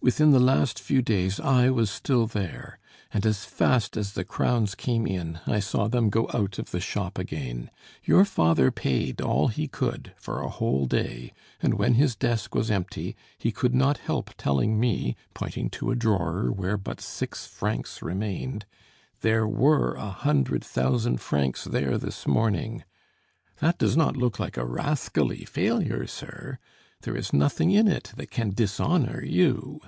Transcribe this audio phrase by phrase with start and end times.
[0.00, 2.78] Within the last few days, I was still there,
[3.10, 6.80] and as fast as the crowns came in, I saw them go out of the
[6.80, 7.70] shop again.
[8.02, 12.70] Your father paid all he could, for a whole day, and, when his desk was
[12.70, 18.02] empty, he could not help telling me, pointing to a drawer where but six francs
[18.02, 18.66] remained:
[19.22, 22.84] 'There were a hundred thousand francs there this morning!'
[23.60, 26.58] That does not look like a rascally failure, sir?
[27.00, 29.80] There is nothing in it that can dishonor you."